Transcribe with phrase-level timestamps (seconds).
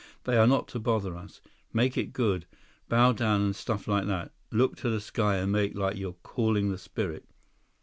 [0.23, 1.41] They are not to bother us.
[1.73, 2.47] Make it good.
[2.89, 4.31] Bow down and stuff like that.
[4.49, 7.23] Look to the sky and make like you're calling the spirit."